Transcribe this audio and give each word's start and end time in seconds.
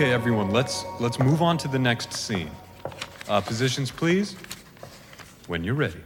Okay, 0.00 0.14
everyone, 0.14 0.50
let's 0.50 0.86
let's 0.98 1.18
move 1.18 1.42
on 1.42 1.58
to 1.58 1.68
the 1.68 1.78
next 1.78 2.14
scene. 2.14 2.50
Uh, 3.28 3.42
positions, 3.42 3.90
please. 3.90 4.34
When 5.46 5.62
you're 5.62 5.74
ready. 5.74 6.00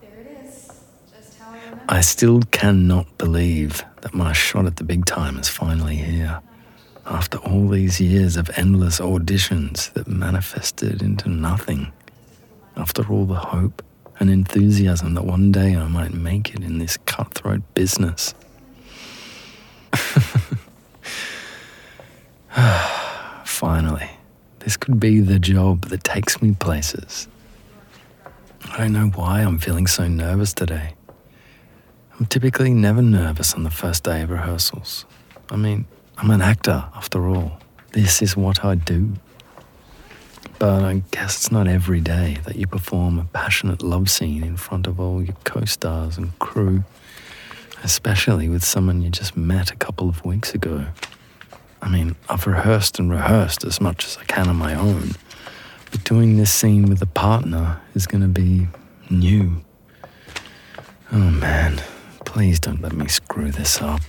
There 0.00 0.18
it 0.18 0.42
is. 0.42 0.72
Just 1.14 1.38
how 1.38 1.50
I 1.50 1.58
remember. 1.58 1.84
I 1.90 2.00
still 2.00 2.40
cannot 2.52 3.18
believe 3.18 3.84
that 4.00 4.14
my 4.14 4.32
shot 4.32 4.64
at 4.64 4.76
the 4.76 4.84
big 4.84 5.04
time 5.04 5.36
is 5.36 5.46
finally 5.46 5.96
here. 5.96 6.40
After 7.04 7.36
all 7.36 7.68
these 7.68 8.00
years 8.00 8.38
of 8.38 8.48
endless 8.56 8.98
auditions 8.98 9.92
that 9.92 10.08
manifested 10.08 11.02
into 11.02 11.28
nothing. 11.28 11.92
After 12.78 13.06
all 13.12 13.26
the 13.26 13.34
hope 13.34 13.84
and 14.20 14.30
enthusiasm 14.30 15.12
that 15.16 15.26
one 15.26 15.52
day 15.52 15.76
I 15.76 15.86
might 15.86 16.14
make 16.14 16.54
it 16.54 16.62
in 16.62 16.78
this 16.78 16.96
cutthroat 17.04 17.60
business. 17.74 18.34
Finally, 23.44 24.08
this 24.60 24.78
could 24.78 24.98
be 24.98 25.20
the 25.20 25.38
job 25.38 25.86
that 25.88 26.02
takes 26.02 26.40
me 26.40 26.52
places. 26.52 27.28
I 28.70 28.78
don't 28.78 28.94
know 28.94 29.08
why 29.08 29.40
I'm 29.40 29.58
feeling 29.58 29.86
so 29.86 30.08
nervous 30.08 30.54
today. 30.54 30.94
I'm 32.18 32.24
typically 32.24 32.72
never 32.72 33.02
nervous 33.02 33.52
on 33.52 33.64
the 33.64 33.70
first 33.70 34.04
day 34.04 34.22
of 34.22 34.30
rehearsals. 34.30 35.04
I 35.50 35.56
mean, 35.56 35.86
I'm 36.16 36.30
an 36.30 36.40
actor, 36.40 36.86
after 36.94 37.28
all. 37.28 37.58
This 37.92 38.22
is 38.22 38.38
what 38.38 38.64
I 38.64 38.74
do. 38.74 39.12
But 40.58 40.82
I 40.82 41.02
guess 41.10 41.36
it's 41.36 41.52
not 41.52 41.68
every 41.68 42.00
day 42.00 42.38
that 42.46 42.56
you 42.56 42.66
perform 42.66 43.18
a 43.18 43.24
passionate 43.24 43.82
love 43.82 44.08
scene 44.08 44.42
in 44.42 44.56
front 44.56 44.86
of 44.86 44.98
all 44.98 45.22
your 45.22 45.36
co 45.44 45.66
stars 45.66 46.16
and 46.16 46.36
crew, 46.38 46.84
especially 47.84 48.48
with 48.48 48.64
someone 48.64 49.02
you 49.02 49.10
just 49.10 49.36
met 49.36 49.70
a 49.70 49.76
couple 49.76 50.08
of 50.08 50.24
weeks 50.24 50.54
ago. 50.54 50.86
I 51.86 51.88
mean, 51.88 52.16
I've 52.28 52.48
rehearsed 52.48 52.98
and 52.98 53.08
rehearsed 53.08 53.62
as 53.62 53.80
much 53.80 54.06
as 54.06 54.16
I 54.16 54.24
can 54.24 54.48
on 54.48 54.56
my 54.56 54.74
own, 54.74 55.12
but 55.92 56.02
doing 56.02 56.36
this 56.36 56.52
scene 56.52 56.88
with 56.88 57.00
a 57.00 57.06
partner 57.06 57.80
is 57.94 58.08
going 58.08 58.22
to 58.22 58.28
be 58.28 58.66
new. 59.08 59.62
Oh 61.12 61.30
man, 61.30 61.80
please 62.24 62.58
don't 62.58 62.82
let 62.82 62.92
me 62.92 63.06
screw 63.06 63.52
this 63.52 63.80
up. 63.80 64.00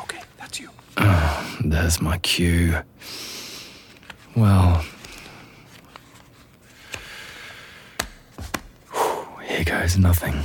Okay, 0.00 0.20
that's 0.36 0.60
you. 0.60 0.68
Oh, 0.98 1.56
there's 1.64 2.02
my 2.02 2.18
cue. 2.18 2.76
Well, 4.36 4.84
here 9.44 9.64
goes 9.64 9.96
nothing. 9.96 10.42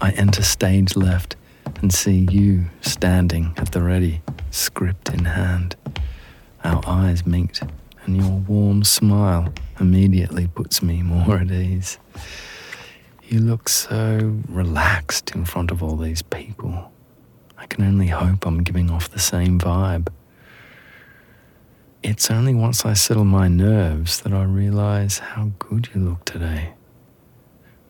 I 0.00 0.12
enter 0.12 0.44
stage 0.44 0.94
left 0.94 1.34
and 1.82 1.92
see 1.92 2.26
you 2.30 2.64
standing 2.80 3.52
at 3.56 3.72
the 3.72 3.82
ready, 3.82 4.22
script 4.50 5.10
in 5.10 5.24
hand. 5.24 5.76
Our 6.64 6.80
eyes 6.86 7.26
meet, 7.26 7.60
and 8.04 8.16
your 8.16 8.30
warm 8.30 8.84
smile 8.84 9.52
immediately 9.80 10.46
puts 10.46 10.80
me 10.80 11.02
more 11.02 11.38
at 11.38 11.50
ease. 11.50 11.98
You 13.24 13.40
look 13.40 13.68
so 13.68 14.40
relaxed 14.48 15.34
in 15.34 15.44
front 15.44 15.72
of 15.72 15.82
all 15.82 15.96
these 15.96 16.22
people. 16.22 16.92
I 17.58 17.66
can 17.66 17.84
only 17.84 18.08
hope 18.08 18.46
I'm 18.46 18.62
giving 18.62 18.90
off 18.90 19.10
the 19.10 19.18
same 19.18 19.58
vibe. 19.58 20.08
It's 22.02 22.30
only 22.30 22.54
once 22.54 22.84
I 22.84 22.94
settle 22.94 23.24
my 23.24 23.48
nerves 23.48 24.20
that 24.22 24.32
I 24.32 24.44
realize 24.44 25.18
how 25.18 25.50
good 25.58 25.88
you 25.94 26.00
look 26.00 26.24
today. 26.24 26.74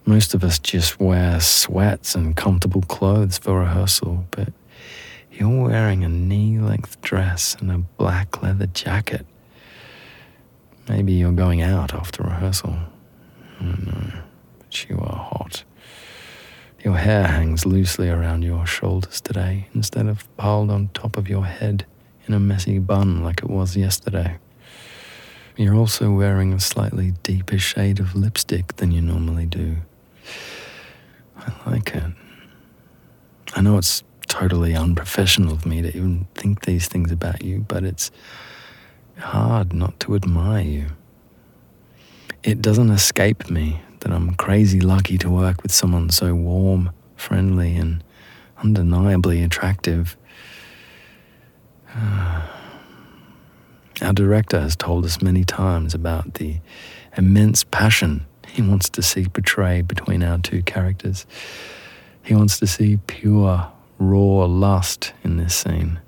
Most 0.05 0.35
of 0.35 0.43
us 0.43 0.59
just 0.59 0.99
wear 0.99 1.41
sweats 1.41 2.17
and 2.17 2.37
comfortable 2.37 2.83
clothes 2.83 3.39
for 3.39 3.61
rehearsal, 3.61 4.27
but 4.33 4.53
you're 5.31 5.69
wearing 5.69 6.03
a 6.03 6.09
knee 6.09 6.59
length 6.59 7.01
dress 7.03 7.57
and 7.61 7.71
a 7.71 7.79
black 7.79 8.43
leather 8.43 8.67
jacket. 8.67 9.25
Maybe 10.89 11.13
you're 11.13 11.31
going 11.31 11.63
out 11.63 11.95
after 11.95 12.25
rehearsal. 12.25 12.77
I 13.61 13.65
don't 13.65 13.87
know, 13.87 14.23
but 14.59 14.89
you 14.89 14.99
are 14.99 15.17
hot. 15.17 15.63
Your 16.85 16.97
hair 16.97 17.29
hangs 17.29 17.65
loosely 17.65 18.11
around 18.11 18.43
your 18.43 18.67
shoulders 18.67 19.21
today 19.21 19.69
instead 19.73 20.09
of 20.09 20.37
piled 20.37 20.71
on 20.71 20.89
top 20.89 21.17
of 21.17 21.29
your 21.29 21.47
head 21.47 21.87
in 22.27 22.35
a 22.35 22.41
messy 22.41 22.81
bun 22.81 23.23
like 23.23 23.39
it 23.39 23.49
was 23.49 23.77
yesterday. 23.77 24.39
You're 25.57 25.77
also 25.77 26.11
wearing 26.11 26.53
a 26.53 26.59
slightly 26.59 27.13
deeper 27.23 27.59
shade 27.59 28.01
of 28.01 28.17
lipstick 28.17 28.77
than 28.77 28.91
you 28.91 29.01
normally 29.01 29.47
do. 29.47 29.77
I 31.37 31.71
like 31.71 31.95
it. 31.95 32.13
I 33.55 33.61
know 33.61 33.79
it's 33.79 34.03
totally 34.29 34.75
unprofessional 34.75 35.53
of 35.53 35.67
me 35.67 35.83
to 35.83 35.89
even 35.89 36.27
think 36.35 36.65
these 36.65 36.89
things 36.89 37.13
about 37.13 37.43
you, 37.43 37.65
but 37.69 37.85
it's 37.85 38.11
hard 39.19 39.73
not 39.73 39.99
to 40.01 40.15
admire 40.15 40.63
you. 40.63 40.87
It 42.43 42.63
doesn't 42.63 42.91
escape 42.91 43.51
me 43.51 43.81
that 44.01 44.13
I'm 44.13 44.35
crazy 44.35 44.81
lucky 44.81 45.19
to 45.19 45.31
work 45.31 45.63
with 45.63 45.73
someone 45.73 46.11
so 46.11 46.35
warm, 46.35 46.91
friendly, 47.15 47.77
and 47.77 48.03
undeniably 48.63 49.43
attractive. 49.43 50.17
Our 51.95 52.49
director 54.15 54.61
has 54.61 54.75
told 54.75 55.05
us 55.05 55.23
many 55.23 55.45
times 55.45 55.95
about 55.95 56.35
the 56.35 56.57
immense 57.17 57.65
passion 57.65 58.27
he 58.53 58.61
wants 58.61 58.91
to 58.91 59.03
see 59.03 59.27
portrayed 59.27 59.89
between 59.89 60.23
our 60.23 60.37
two 60.37 60.63
characters. 60.63 61.25
He 62.23 62.35
wants 62.35 62.59
to 62.59 62.67
see 62.67 62.99
pure, 63.07 63.73
raw 63.99 64.45
lust 64.45 65.15
in 65.25 65.39
this 65.39 65.55
scene, 65.55 66.01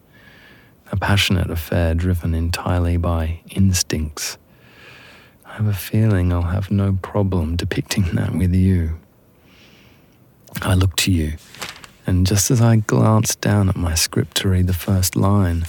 a 0.93 0.97
passionate 0.97 1.51
affair 1.51 1.95
driven 1.95 2.35
entirely 2.35 2.99
by 2.99 3.41
instincts. 3.51 4.37
I 5.47 5.55
have 5.55 5.67
a 5.67 5.73
feeling 5.73 6.33
I'll 6.33 6.43
have 6.43 6.71
no 6.71 6.99
problem 7.01 7.57
depicting 7.57 8.05
that 8.15 8.35
with 8.35 8.55
you. 8.55 8.99
I 10.61 10.75
look 10.75 10.97
to 10.97 11.11
you, 11.11 11.39
and 12.07 12.27
just 12.27 12.51
as 12.51 12.61
I 12.61 12.77
glance 12.77 13.37
down 13.37 13.71
at 13.71 13.77
my 13.77 13.95
script 13.95 14.37
to 14.39 14.49
read 14.51 14.67
the 14.67 14.75
first 14.75 15.17
line, 15.17 15.65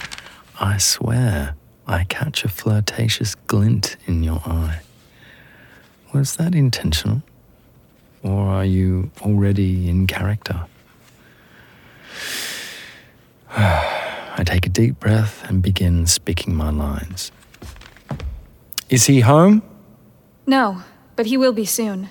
I 0.60 0.76
swear 0.76 1.54
I 1.86 2.04
catch 2.04 2.44
a 2.44 2.48
flirtatious 2.48 3.34
glint 3.34 3.96
in 4.06 4.22
your 4.22 4.42
eye. 4.44 4.80
Was 6.16 6.36
that 6.36 6.54
intentional? 6.54 7.22
Or 8.22 8.48
are 8.48 8.64
you 8.64 9.10
already 9.20 9.90
in 9.90 10.06
character? 10.06 10.64
I 13.54 14.42
take 14.46 14.64
a 14.64 14.70
deep 14.70 14.98
breath 14.98 15.44
and 15.46 15.60
begin 15.60 16.06
speaking 16.06 16.54
my 16.54 16.70
lines. 16.70 17.30
Is 18.88 19.04
he 19.04 19.20
home? 19.20 19.62
No, 20.46 20.82
but 21.16 21.26
he 21.26 21.36
will 21.36 21.52
be 21.52 21.66
soon. 21.66 22.08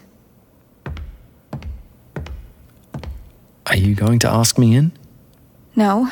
Are 3.66 3.76
you 3.76 3.96
going 3.96 4.20
to 4.20 4.30
ask 4.30 4.60
me 4.60 4.76
in? 4.76 4.92
No. 5.76 6.12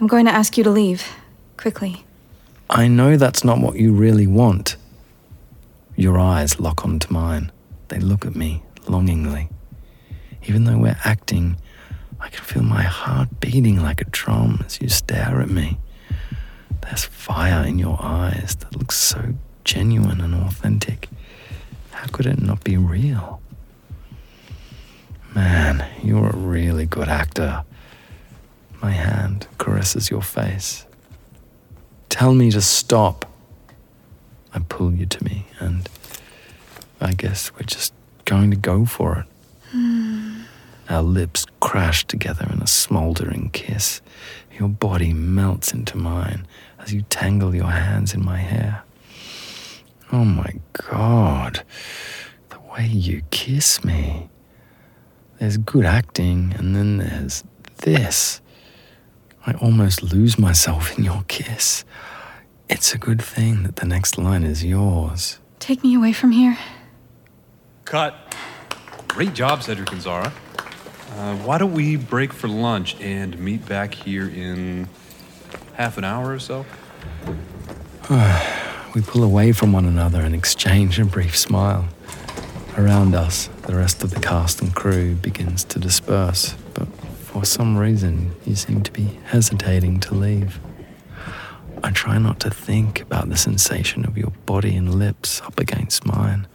I'm 0.00 0.08
going 0.08 0.26
to 0.26 0.32
ask 0.32 0.58
you 0.58 0.64
to 0.64 0.70
leave. 0.70 1.06
Quickly. 1.56 2.04
I 2.68 2.88
know 2.88 3.16
that's 3.16 3.44
not 3.44 3.60
what 3.60 3.76
you 3.76 3.92
really 3.92 4.26
want. 4.26 4.74
Your 5.96 6.18
eyes 6.18 6.58
lock 6.58 6.84
onto 6.84 7.12
mine. 7.12 7.52
They 7.88 7.98
look 7.98 8.26
at 8.26 8.34
me 8.34 8.62
longingly. 8.88 9.48
Even 10.46 10.64
though 10.64 10.78
we're 10.78 10.98
acting, 11.04 11.56
I 12.20 12.28
can 12.28 12.42
feel 12.44 12.62
my 12.62 12.82
heart 12.82 13.28
beating 13.40 13.80
like 13.80 14.00
a 14.00 14.04
drum 14.06 14.62
as 14.66 14.80
you 14.80 14.88
stare 14.88 15.40
at 15.40 15.48
me. 15.50 15.78
There's 16.82 17.04
fire 17.04 17.64
in 17.64 17.78
your 17.78 17.98
eyes 18.00 18.56
that 18.56 18.76
looks 18.76 18.96
so 18.96 19.34
genuine 19.64 20.20
and 20.20 20.34
authentic. 20.34 21.08
How 21.92 22.06
could 22.08 22.26
it 22.26 22.40
not 22.42 22.64
be 22.64 22.76
real? 22.76 23.40
Man, 25.34 25.86
you're 26.02 26.28
a 26.28 26.36
really 26.36 26.86
good 26.86 27.08
actor. 27.08 27.64
My 28.82 28.90
hand 28.90 29.46
caresses 29.58 30.10
your 30.10 30.22
face. 30.22 30.86
Tell 32.08 32.34
me 32.34 32.50
to 32.50 32.60
stop. 32.60 33.26
I 34.54 34.60
pull 34.60 34.92
you 34.92 35.06
to 35.06 35.24
me, 35.24 35.46
and 35.58 35.88
I 37.00 37.12
guess 37.12 37.52
we're 37.54 37.66
just 37.66 37.92
going 38.24 38.50
to 38.50 38.56
go 38.56 38.84
for 38.84 39.18
it. 39.18 39.26
Hmm. 39.70 40.42
Our 40.88 41.02
lips 41.02 41.46
crash 41.60 42.06
together 42.06 42.46
in 42.52 42.60
a 42.62 42.66
smoldering 42.66 43.50
kiss. 43.52 44.00
Your 44.58 44.68
body 44.68 45.12
melts 45.12 45.72
into 45.72 45.96
mine 45.96 46.46
as 46.78 46.92
you 46.92 47.02
tangle 47.02 47.54
your 47.54 47.70
hands 47.70 48.14
in 48.14 48.24
my 48.24 48.38
hair. 48.38 48.84
Oh 50.12 50.24
my 50.24 50.54
god, 50.72 51.64
the 52.50 52.60
way 52.72 52.86
you 52.86 53.22
kiss 53.30 53.82
me. 53.82 54.28
There's 55.38 55.56
good 55.56 55.84
acting, 55.84 56.54
and 56.56 56.76
then 56.76 56.98
there's 56.98 57.42
this. 57.78 58.40
I 59.46 59.54
almost 59.54 60.02
lose 60.02 60.38
myself 60.38 60.96
in 60.96 61.04
your 61.04 61.24
kiss. 61.28 61.84
It's 62.68 62.94
a 62.94 62.98
good 62.98 63.22
thing 63.22 63.62
that 63.64 63.76
the 63.76 63.86
next 63.86 64.16
line 64.16 64.42
is 64.42 64.64
yours. 64.64 65.38
Take 65.58 65.84
me 65.84 65.94
away 65.94 66.12
from 66.12 66.30
here. 66.30 66.56
Cut. 67.84 68.14
Great 69.08 69.34
job, 69.34 69.62
Cedric 69.62 69.92
and 69.92 70.00
Zara. 70.00 70.32
Uh, 71.12 71.36
why 71.38 71.58
don't 71.58 71.74
we 71.74 71.96
break 71.96 72.32
for 72.32 72.48
lunch 72.48 72.96
and 73.00 73.38
meet 73.38 73.64
back 73.66 73.94
here 73.94 74.28
in 74.28 74.88
half 75.74 75.98
an 75.98 76.04
hour 76.04 76.32
or 76.32 76.38
so. 76.38 76.64
We 78.94 79.00
pull 79.00 79.24
away 79.24 79.50
from 79.50 79.72
one 79.72 79.86
another 79.86 80.20
and 80.20 80.36
exchange 80.36 81.00
a 81.00 81.04
brief 81.04 81.36
smile. 81.36 81.88
Around 82.78 83.16
us, 83.16 83.48
the 83.66 83.74
rest 83.74 84.04
of 84.04 84.10
the 84.10 84.20
cast 84.20 84.62
and 84.62 84.72
crew 84.72 85.16
begins 85.16 85.64
to 85.64 85.80
disperse, 85.80 86.54
but 86.74 86.86
for 87.34 87.44
some 87.44 87.76
reason, 87.76 88.36
you 88.46 88.54
seem 88.54 88.84
to 88.84 88.92
be 88.92 89.18
hesitating 89.24 89.98
to 89.98 90.14
leave. 90.14 90.60
I 91.84 91.90
try 91.90 92.16
not 92.16 92.40
to 92.40 92.48
think 92.48 93.02
about 93.02 93.28
the 93.28 93.36
sensation 93.36 94.06
of 94.06 94.16
your 94.16 94.30
body 94.46 94.74
and 94.74 94.94
lips 94.94 95.42
up 95.42 95.60
against 95.60 96.06
mine, 96.06 96.46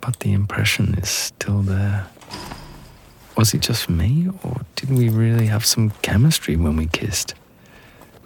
but 0.00 0.20
the 0.20 0.32
impression 0.32 0.94
is 0.94 1.10
still 1.10 1.60
there. 1.60 2.06
Was 3.36 3.52
it 3.52 3.60
just 3.60 3.90
me, 3.90 4.30
or 4.42 4.62
did 4.74 4.88
we 4.88 5.10
really 5.10 5.48
have 5.48 5.66
some 5.66 5.90
chemistry 6.00 6.56
when 6.56 6.76
we 6.78 6.86
kissed? 6.86 7.34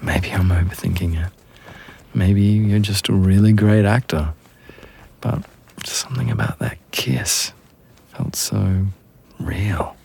Maybe 0.01 0.31
I'm 0.31 0.51
overthinking 0.51 1.27
it. 1.27 1.33
Maybe 2.15 2.43
you're 2.43 2.79
just 2.79 3.09
a 3.09 3.13
really 3.13 3.53
great 3.53 3.85
actor. 3.85 4.33
But 5.21 5.43
something 5.85 6.31
about 6.31 6.61
that 6.61 6.79
kiss 6.93 7.53
felt 8.15 8.37
so 8.37 8.87
real. 9.41 9.97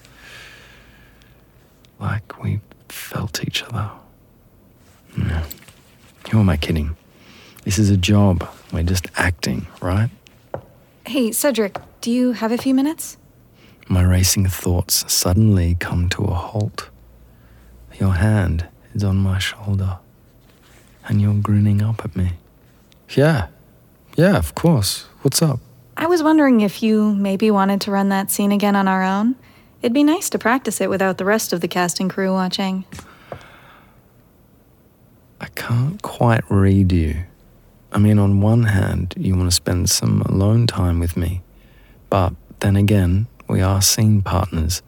Like 1.99 2.41
we 2.41 2.59
felt 2.89 3.43
each 3.43 3.61
other. 3.61 3.91
Who 6.35 6.41
am 6.41 6.49
I 6.49 6.57
kidding? 6.57 6.97
This 7.63 7.79
is 7.79 7.89
a 7.89 7.95
job. 7.95 8.45
We're 8.73 8.83
just 8.83 9.07
acting, 9.15 9.67
right? 9.81 10.09
Hey, 11.07 11.31
Cedric, 11.31 11.77
do 12.01 12.11
you 12.11 12.33
have 12.33 12.51
a 12.51 12.57
few 12.57 12.73
minutes? 12.73 13.15
My 13.87 14.03
racing 14.03 14.47
thoughts 14.47 15.09
suddenly 15.09 15.77
come 15.79 16.09
to 16.09 16.25
a 16.25 16.33
halt. 16.33 16.89
Your 18.01 18.15
hand 18.15 18.67
is 18.93 19.01
on 19.01 19.15
my 19.15 19.39
shoulder, 19.39 19.99
and 21.07 21.21
you're 21.21 21.35
grinning 21.35 21.81
up 21.81 22.03
at 22.03 22.17
me. 22.17 22.33
Yeah, 23.11 23.47
yeah, 24.17 24.35
of 24.35 24.55
course. 24.55 25.05
What's 25.21 25.41
up? 25.41 25.61
I 25.95 26.07
was 26.07 26.21
wondering 26.21 26.59
if 26.59 26.83
you 26.83 27.15
maybe 27.15 27.49
wanted 27.49 27.79
to 27.79 27.91
run 27.91 28.09
that 28.09 28.29
scene 28.29 28.51
again 28.51 28.75
on 28.75 28.89
our 28.89 29.03
own. 29.03 29.35
It'd 29.81 29.93
be 29.93 30.03
nice 30.03 30.29
to 30.31 30.37
practice 30.37 30.81
it 30.81 30.89
without 30.89 31.17
the 31.17 31.23
rest 31.23 31.53
of 31.53 31.61
the 31.61 31.69
cast 31.69 32.01
and 32.01 32.09
crew 32.09 32.33
watching. 32.33 32.83
I 35.39 35.47
can't 35.55 36.01
quite 36.01 36.43
read 36.49 36.91
you. 36.91 37.23
I 37.91 37.97
mean, 37.97 38.19
on 38.19 38.41
one 38.41 38.63
hand, 38.63 39.13
you 39.17 39.35
want 39.35 39.49
to 39.49 39.55
spend 39.55 39.89
some 39.89 40.21
alone 40.21 40.67
time 40.67 40.99
with 40.99 41.15
me, 41.15 41.41
but 42.09 42.33
then 42.59 42.75
again, 42.75 43.27
we 43.47 43.61
are 43.61 43.81
scene 43.81 44.21
partners, 44.21 44.81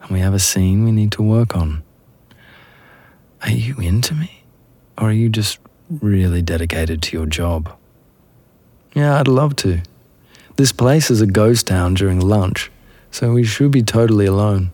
and 0.00 0.10
we 0.10 0.20
have 0.20 0.34
a 0.34 0.38
scene 0.38 0.84
we 0.84 0.92
need 0.92 1.12
to 1.12 1.22
work 1.22 1.56
on. 1.56 1.82
Are 3.42 3.50
you 3.50 3.76
into 3.78 4.14
me? 4.14 4.42
Or 4.98 5.08
are 5.08 5.12
you 5.12 5.28
just 5.28 5.58
really 5.88 6.42
dedicated 6.42 7.02
to 7.02 7.16
your 7.16 7.26
job? 7.26 7.74
Yeah, 8.94 9.18
I'd 9.18 9.28
love 9.28 9.56
to. 9.56 9.82
This 10.56 10.72
place 10.72 11.10
is 11.10 11.20
a 11.20 11.26
ghost 11.26 11.66
town 11.66 11.94
during 11.94 12.20
lunch, 12.20 12.70
so 13.10 13.32
we 13.32 13.44
should 13.44 13.70
be 13.70 13.82
totally 13.82 14.26
alone. 14.26 14.70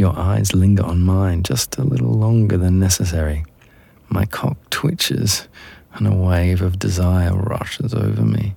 Your 0.00 0.18
eyes 0.18 0.54
linger 0.54 0.82
on 0.82 1.02
mine 1.02 1.42
just 1.42 1.76
a 1.76 1.84
little 1.84 2.14
longer 2.14 2.56
than 2.56 2.78
necessary. 2.80 3.44
My 4.08 4.24
cock 4.24 4.56
twitches, 4.70 5.46
and 5.92 6.06
a 6.06 6.14
wave 6.14 6.62
of 6.62 6.78
desire 6.78 7.34
rushes 7.34 7.92
over 7.92 8.22
me. 8.22 8.54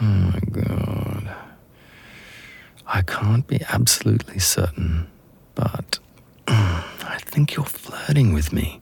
Oh 0.00 0.04
my 0.04 0.40
god. 0.50 1.28
I 2.86 3.02
can't 3.02 3.46
be 3.46 3.60
absolutely 3.68 4.38
certain, 4.38 5.08
but 5.54 5.98
I 6.48 7.18
think 7.26 7.54
you're 7.54 7.66
flirting 7.66 8.32
with 8.32 8.50
me. 8.50 8.80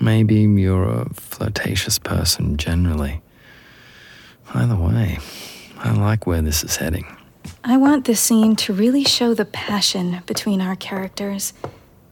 Maybe 0.00 0.36
you're 0.36 1.02
a 1.02 1.12
flirtatious 1.12 1.98
person 1.98 2.56
generally. 2.56 3.20
Either 4.54 4.76
way, 4.76 5.18
I 5.80 5.92
like 5.92 6.26
where 6.26 6.40
this 6.40 6.64
is 6.64 6.76
heading. 6.76 7.14
I 7.62 7.76
want 7.76 8.04
this 8.04 8.20
scene 8.20 8.56
to 8.56 8.72
really 8.72 9.04
show 9.04 9.34
the 9.34 9.44
passion 9.44 10.22
between 10.26 10.60
our 10.60 10.76
characters. 10.76 11.52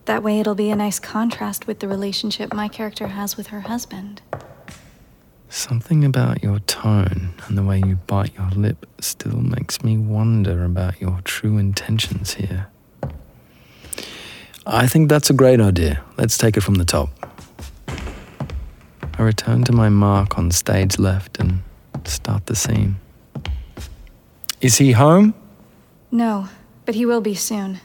That 0.06 0.22
way, 0.22 0.40
it'll 0.40 0.54
be 0.54 0.70
a 0.70 0.76
nice 0.76 0.98
contrast 0.98 1.66
with 1.66 1.80
the 1.80 1.88
relationship 1.88 2.52
my 2.52 2.68
character 2.68 3.08
has 3.08 3.36
with 3.36 3.48
her 3.48 3.60
husband. 3.60 4.22
Something 5.48 6.04
about 6.04 6.42
your 6.42 6.60
tone 6.60 7.34
and 7.46 7.58
the 7.58 7.62
way 7.62 7.82
you 7.84 7.96
bite 8.06 8.34
your 8.34 8.48
lip 8.50 8.86
still 9.00 9.40
makes 9.40 9.84
me 9.84 9.98
wonder 9.98 10.64
about 10.64 11.00
your 11.00 11.20
true 11.24 11.58
intentions 11.58 12.34
here. 12.34 12.68
I 14.66 14.86
think 14.86 15.08
that's 15.08 15.28
a 15.28 15.34
great 15.34 15.60
idea. 15.60 16.02
Let's 16.16 16.38
take 16.38 16.56
it 16.56 16.62
from 16.62 16.76
the 16.76 16.84
top. 16.84 17.10
I 19.18 19.22
return 19.22 19.64
to 19.64 19.72
my 19.72 19.88
mark 19.88 20.38
on 20.38 20.50
stage 20.50 20.98
left 20.98 21.38
and 21.38 21.62
start 22.04 22.46
the 22.46 22.56
scene. 22.56 22.96
Is 24.62 24.78
he 24.78 24.92
home? 24.92 25.34
No, 26.12 26.48
but 26.86 26.94
he 26.94 27.04
will 27.04 27.20
be 27.20 27.34
soon. 27.34 27.80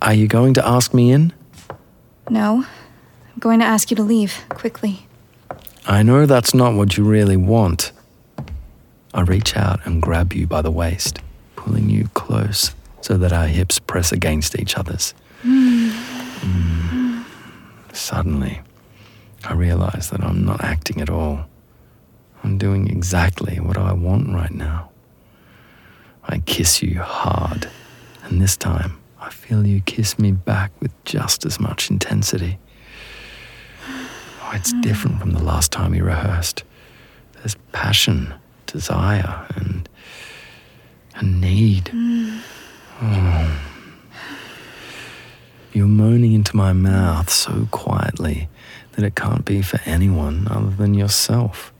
Are 0.00 0.14
you 0.14 0.28
going 0.28 0.54
to 0.54 0.64
ask 0.64 0.94
me 0.94 1.10
in? 1.10 1.32
No, 2.30 2.64
I'm 2.64 3.38
going 3.40 3.58
to 3.58 3.64
ask 3.64 3.90
you 3.90 3.96
to 3.96 4.04
leave 4.04 4.44
quickly. 4.50 5.08
I 5.84 6.04
know 6.04 6.26
that's 6.26 6.54
not 6.54 6.74
what 6.74 6.96
you 6.96 7.02
really 7.02 7.36
want. 7.36 7.90
I 9.12 9.22
reach 9.22 9.56
out 9.56 9.84
and 9.84 10.00
grab 10.00 10.32
you 10.32 10.46
by 10.46 10.62
the 10.62 10.70
waist, 10.70 11.18
pulling 11.56 11.90
you 11.90 12.06
close 12.14 12.72
so 13.00 13.18
that 13.18 13.32
our 13.32 13.48
hips 13.48 13.80
press 13.80 14.12
against 14.12 14.56
each 14.56 14.76
other's. 14.76 15.12
Mm. 15.42 17.24
Suddenly, 17.92 18.60
I 19.42 19.54
realize 19.54 20.10
that 20.10 20.22
I'm 20.22 20.44
not 20.44 20.62
acting 20.62 21.00
at 21.00 21.10
all. 21.10 21.46
I'm 22.42 22.58
doing 22.58 22.88
exactly 22.88 23.60
what 23.60 23.76
I 23.76 23.92
want 23.92 24.34
right 24.34 24.52
now. 24.52 24.90
I 26.24 26.38
kiss 26.38 26.82
you 26.82 27.00
hard, 27.00 27.68
and 28.24 28.40
this 28.40 28.56
time 28.56 28.98
I 29.20 29.30
feel 29.30 29.66
you 29.66 29.80
kiss 29.80 30.18
me 30.18 30.32
back 30.32 30.72
with 30.80 30.92
just 31.04 31.46
as 31.46 31.60
much 31.60 31.90
intensity. 31.90 32.58
Oh, 33.88 34.52
it's 34.54 34.72
different 34.80 35.20
from 35.20 35.32
the 35.32 35.42
last 35.42 35.70
time 35.72 35.92
we 35.92 36.00
rehearsed. 36.00 36.64
There's 37.34 37.56
passion, 37.72 38.34
desire, 38.66 39.46
and 39.56 39.88
a 41.14 41.24
need. 41.24 41.90
Oh. 43.00 43.60
You're 45.72 45.86
moaning 45.86 46.32
into 46.32 46.56
my 46.56 46.72
mouth 46.72 47.30
so 47.30 47.66
quietly 47.70 48.48
that 48.92 49.04
it 49.04 49.14
can't 49.14 49.44
be 49.44 49.62
for 49.62 49.80
anyone 49.86 50.46
other 50.50 50.70
than 50.70 50.94
yourself. 50.94 51.72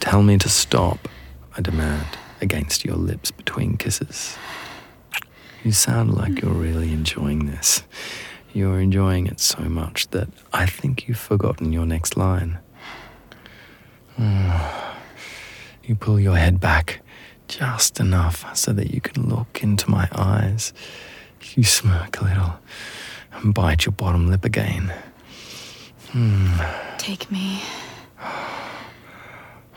Tell 0.00 0.22
me 0.22 0.36
to 0.36 0.48
stop, 0.50 1.08
I 1.56 1.62
demand, 1.62 2.06
against 2.42 2.84
your 2.84 2.96
lips 2.96 3.30
between 3.30 3.78
kisses. 3.78 4.36
You 5.64 5.72
sound 5.72 6.12
like 6.12 6.42
you're 6.42 6.52
really 6.52 6.92
enjoying 6.92 7.46
this. 7.46 7.84
You're 8.52 8.80
enjoying 8.80 9.26
it 9.26 9.40
so 9.40 9.62
much 9.62 10.08
that 10.08 10.28
I 10.52 10.66
think 10.66 11.08
you've 11.08 11.16
forgotten 11.16 11.72
your 11.72 11.86
next 11.86 12.16
line. 12.16 12.58
You 15.84 15.96
pull 15.96 16.20
your 16.20 16.36
head 16.36 16.60
back 16.60 17.00
just 17.48 17.98
enough 17.98 18.56
so 18.56 18.72
that 18.72 18.94
you 18.94 19.00
can 19.00 19.28
look 19.28 19.64
into 19.64 19.90
my 19.90 20.08
eyes. 20.12 20.72
You 21.54 21.64
smirk 21.64 22.20
a 22.20 22.24
little 22.24 22.54
and 23.32 23.52
bite 23.54 23.84
your 23.84 23.92
bottom 23.92 24.28
lip 24.28 24.44
again. 24.44 24.92
Hmm. 26.10 26.48
Take 26.98 27.30
me. 27.30 27.62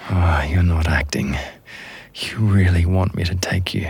Ah, 0.07 0.43
you're 0.43 0.63
not 0.63 0.87
acting. 0.87 1.35
You 2.15 2.37
really 2.37 2.85
want 2.85 3.15
me 3.15 3.23
to 3.25 3.35
take 3.35 3.73
you 3.73 3.89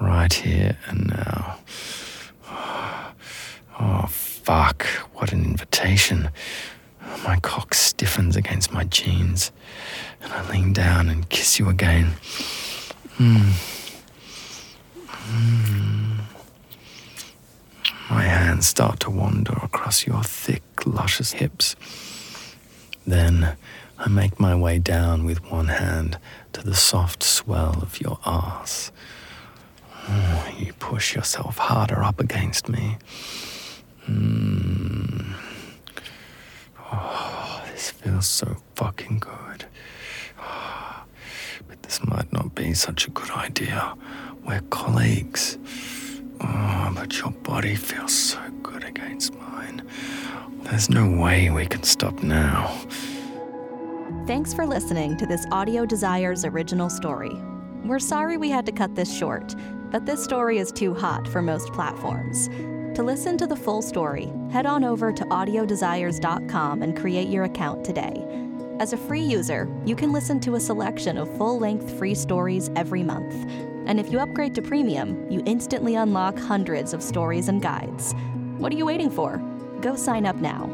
right 0.00 0.32
here 0.32 0.76
and 0.86 1.08
now. 1.08 1.58
Oh, 3.80 4.06
fuck. 4.08 4.84
What 5.14 5.32
an 5.32 5.44
invitation. 5.44 6.30
My 7.24 7.38
cock 7.40 7.74
stiffens 7.74 8.36
against 8.36 8.72
my 8.72 8.84
jeans, 8.84 9.50
and 10.22 10.32
I 10.32 10.48
lean 10.50 10.72
down 10.72 11.08
and 11.08 11.28
kiss 11.28 11.58
you 11.58 11.68
again. 11.68 12.12
Mm. 13.18 13.36
Mm. 13.36 13.81
Hands 18.62 18.68
start 18.68 19.00
to 19.00 19.10
wander 19.10 19.54
across 19.60 20.06
your 20.06 20.22
thick, 20.22 20.62
luscious 20.86 21.32
hips. 21.32 21.74
Then 23.04 23.56
I 23.98 24.08
make 24.08 24.38
my 24.38 24.54
way 24.54 24.78
down 24.78 25.24
with 25.24 25.50
one 25.50 25.66
hand 25.66 26.16
to 26.52 26.62
the 26.62 26.76
soft 26.76 27.24
swell 27.24 27.80
of 27.82 28.00
your 28.00 28.20
arse. 28.24 28.92
Oh, 30.08 30.48
you 30.56 30.72
push 30.74 31.16
yourself 31.16 31.58
harder 31.58 32.04
up 32.04 32.20
against 32.20 32.68
me. 32.68 32.98
Mm. 34.08 35.34
Oh, 36.92 37.64
this 37.72 37.90
feels 37.90 38.28
so 38.28 38.58
fucking 38.76 39.18
good. 39.18 39.64
But 41.66 41.82
this 41.82 42.04
might 42.04 42.32
not 42.32 42.54
be 42.54 42.74
such 42.74 43.08
a 43.08 43.10
good 43.10 43.32
idea. 43.32 43.96
We're 44.46 44.62
colleagues. 44.70 45.58
Oh, 46.40 46.92
but 46.94 47.18
your 47.18 47.30
body 47.30 47.74
feels 47.74 48.12
so. 48.12 48.51
There's 50.64 50.88
no 50.88 51.08
way 51.08 51.50
we 51.50 51.66
can 51.66 51.82
stop 51.82 52.22
now. 52.22 52.68
Thanks 54.26 54.54
for 54.54 54.64
listening 54.64 55.16
to 55.18 55.26
this 55.26 55.44
Audio 55.50 55.84
Desires 55.84 56.44
original 56.44 56.88
story. 56.88 57.34
We're 57.84 57.98
sorry 57.98 58.36
we 58.36 58.48
had 58.48 58.64
to 58.66 58.72
cut 58.72 58.94
this 58.94 59.12
short, 59.12 59.54
but 59.90 60.06
this 60.06 60.22
story 60.22 60.58
is 60.58 60.70
too 60.70 60.94
hot 60.94 61.26
for 61.26 61.42
most 61.42 61.72
platforms. 61.72 62.48
To 62.96 63.02
listen 63.02 63.36
to 63.38 63.46
the 63.46 63.56
full 63.56 63.82
story, 63.82 64.32
head 64.50 64.64
on 64.64 64.84
over 64.84 65.12
to 65.12 65.24
audiodesires.com 65.24 66.82
and 66.82 66.96
create 66.96 67.28
your 67.28 67.44
account 67.44 67.84
today. 67.84 68.24
As 68.78 68.92
a 68.92 68.96
free 68.96 69.20
user, 69.20 69.68
you 69.84 69.96
can 69.96 70.12
listen 70.12 70.38
to 70.40 70.54
a 70.54 70.60
selection 70.60 71.18
of 71.18 71.36
full 71.36 71.58
length 71.58 71.98
free 71.98 72.14
stories 72.14 72.70
every 72.76 73.02
month. 73.02 73.34
And 73.86 73.98
if 73.98 74.12
you 74.12 74.20
upgrade 74.20 74.54
to 74.54 74.62
premium, 74.62 75.28
you 75.30 75.42
instantly 75.44 75.96
unlock 75.96 76.38
hundreds 76.38 76.94
of 76.94 77.02
stories 77.02 77.48
and 77.48 77.60
guides. 77.60 78.14
What 78.58 78.72
are 78.72 78.76
you 78.76 78.86
waiting 78.86 79.10
for? 79.10 79.42
Go 79.82 79.96
sign 79.96 80.26
up 80.26 80.36
now 80.36 80.71